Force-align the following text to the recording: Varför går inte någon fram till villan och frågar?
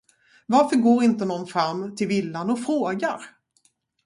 Varför 0.47 0.75
går 0.75 1.03
inte 1.03 1.25
någon 1.25 1.47
fram 1.47 1.95
till 1.95 2.07
villan 2.07 2.49
och 2.49 2.59
frågar? 2.63 3.25